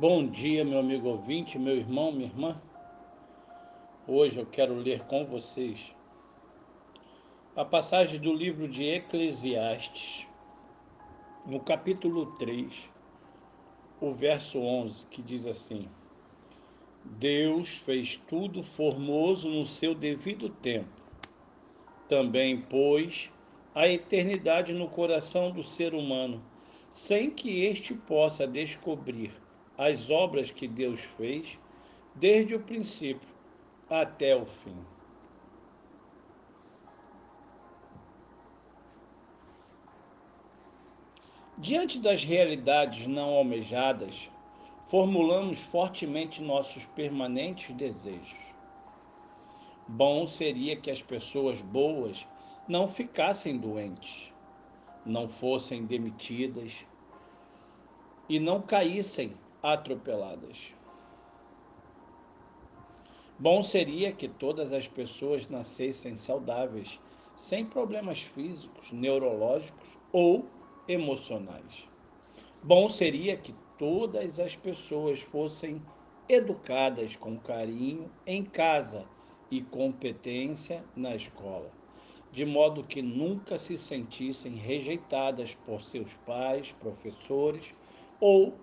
[0.00, 2.58] Bom dia, meu amigo ouvinte, meu irmão, minha irmã.
[4.08, 5.94] Hoje eu quero ler com vocês
[7.54, 10.26] a passagem do livro de Eclesiastes,
[11.44, 12.90] no capítulo 3,
[14.00, 15.86] o verso 11, que diz assim:
[17.04, 21.02] Deus fez tudo formoso no seu devido tempo.
[22.08, 23.30] Também pôs
[23.74, 26.42] a eternidade no coração do ser humano,
[26.90, 29.30] sem que este possa descobrir
[29.80, 31.58] as obras que Deus fez
[32.14, 33.26] desde o princípio
[33.88, 34.76] até o fim.
[41.56, 44.30] Diante das realidades não almejadas,
[44.84, 48.36] formulamos fortemente nossos permanentes desejos.
[49.88, 52.28] Bom seria que as pessoas boas
[52.68, 54.30] não ficassem doentes,
[55.06, 56.86] não fossem demitidas
[58.28, 60.72] e não caíssem atropeladas.
[63.38, 67.00] Bom seria que todas as pessoas nascessem saudáveis,
[67.36, 70.44] sem problemas físicos, neurológicos ou
[70.86, 71.88] emocionais.
[72.62, 75.82] Bom seria que todas as pessoas fossem
[76.28, 79.06] educadas com carinho em casa
[79.50, 81.72] e competência na escola,
[82.30, 87.74] de modo que nunca se sentissem rejeitadas por seus pais, professores
[88.20, 88.54] ou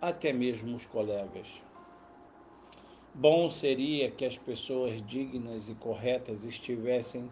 [0.00, 1.48] até mesmo os colegas.
[3.14, 7.28] Bom seria que as pessoas dignas e corretas estivessem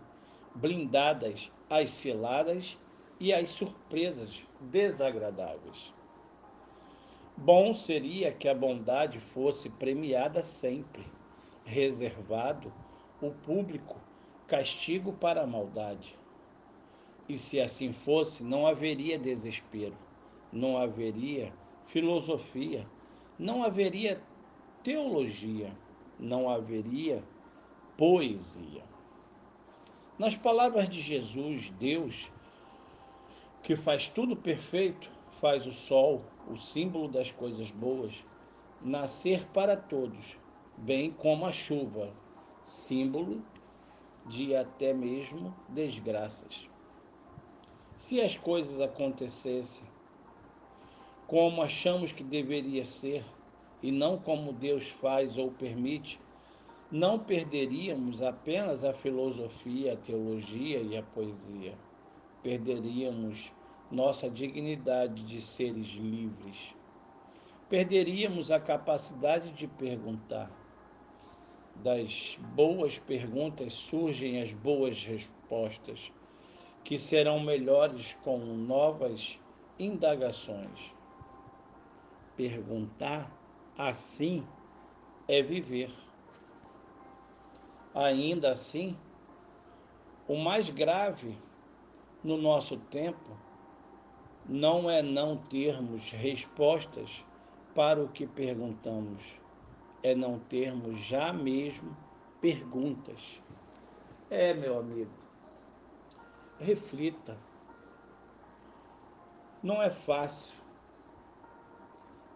[0.55, 2.79] blindadas às ciladas
[3.21, 5.93] e às surpresas desagradáveis.
[7.37, 11.05] Bom seria que a bondade fosse premiada sempre,
[11.65, 12.73] reservado
[13.21, 14.01] o público
[14.49, 16.19] castigo para a maldade.
[17.29, 19.97] E se assim fosse, não haveria desespero,
[20.53, 21.53] não haveria
[21.87, 22.87] filosofia,
[23.39, 24.21] não haveria
[24.83, 25.73] teologia,
[26.19, 27.23] não haveria
[27.97, 28.85] poesia.
[30.19, 32.31] Nas palavras de Jesus, Deus,
[33.63, 38.25] que faz tudo perfeito, faz o sol, o símbolo das coisas boas,
[38.81, 40.37] nascer para todos,
[40.77, 42.13] bem como a chuva,
[42.63, 43.43] símbolo
[44.27, 46.69] de até mesmo desgraças.
[47.97, 49.87] Se as coisas acontecessem
[51.27, 53.25] como achamos que deveria ser
[53.83, 56.21] e não como Deus faz ou permite,
[56.91, 61.75] não perderíamos apenas a filosofia, a teologia e a poesia.
[62.43, 63.53] Perderíamos
[63.91, 66.75] nossa dignidade de seres livres.
[67.69, 70.51] Perderíamos a capacidade de perguntar.
[71.83, 76.13] Das boas perguntas surgem as boas respostas,
[76.85, 79.39] que serão melhores com novas
[79.79, 80.96] indagações.
[82.37, 83.33] Perguntar
[83.79, 84.47] assim
[85.27, 85.91] é viver.
[87.95, 88.97] Ainda assim,
[90.29, 91.39] o mais grave
[92.23, 93.37] no nosso tempo
[94.45, 97.25] não é não termos respostas
[97.75, 99.41] para o que perguntamos,
[100.03, 101.97] é não termos já mesmo
[102.41, 103.43] perguntas.
[104.31, 105.11] É, meu amigo,
[106.59, 107.37] reflita.
[109.63, 110.66] Não é fácil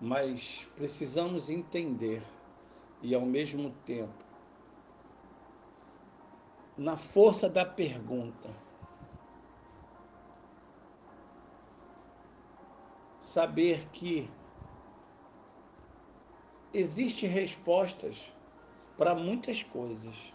[0.00, 2.22] mas precisamos entender
[3.02, 4.24] e, ao mesmo tempo,
[6.76, 8.48] na força da pergunta,
[13.20, 14.30] saber que
[16.72, 18.32] existem respostas
[18.96, 20.34] para muitas coisas.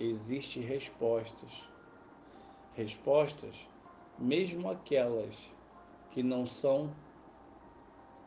[0.00, 1.70] Existem respostas.
[2.74, 3.68] Respostas,
[4.18, 5.52] mesmo aquelas
[6.10, 6.94] que não são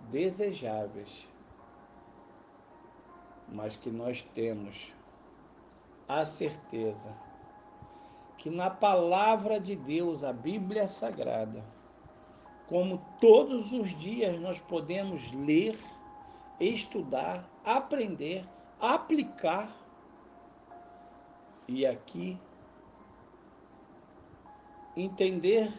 [0.10, 1.28] desejáveis,
[3.48, 4.94] mas que nós temos
[6.08, 7.16] a certeza
[8.38, 11.64] que na palavra de Deus, a Bíblia Sagrada,
[12.68, 15.78] como todos os dias nós podemos ler,
[16.60, 18.44] estudar, aprender,
[18.80, 19.72] aplicar
[21.68, 22.36] e aqui
[24.98, 25.72] entender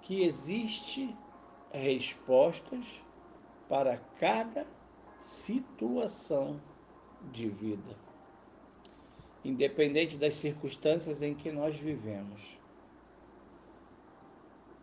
[0.00, 1.14] que existe
[1.72, 3.02] respostas
[3.70, 4.66] para cada
[5.16, 6.60] situação
[7.30, 7.96] de vida,
[9.44, 12.58] independente das circunstâncias em que nós vivemos.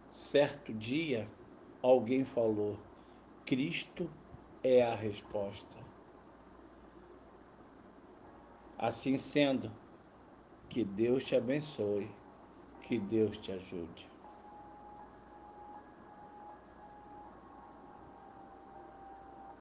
[0.10, 1.28] Certo dia,
[1.82, 2.80] alguém falou:
[3.46, 4.10] Cristo
[4.64, 5.78] é a resposta.
[8.78, 9.70] Assim sendo,
[10.70, 12.10] que Deus te abençoe,
[12.84, 14.17] que Deus te ajude.